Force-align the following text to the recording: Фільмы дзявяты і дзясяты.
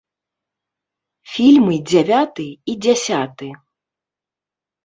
Фільмы 1.33 1.75
дзявяты 1.91 2.47
і 2.73 2.75
дзясяты. 2.87 3.49